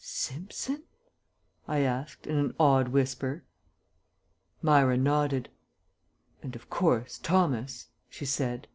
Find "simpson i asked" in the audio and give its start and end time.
0.00-2.28